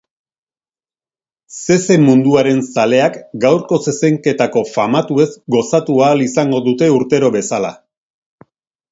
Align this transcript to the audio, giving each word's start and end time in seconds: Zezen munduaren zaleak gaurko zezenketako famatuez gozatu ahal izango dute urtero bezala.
Zezen 1.57 2.05
munduaren 2.05 2.63
zaleak 2.77 3.19
gaurko 3.43 3.79
zezenketako 3.91 4.63
famatuez 4.69 5.27
gozatu 5.57 5.99
ahal 6.07 6.23
izango 6.29 6.63
dute 6.69 6.89
urtero 6.95 7.31
bezala. 7.37 7.71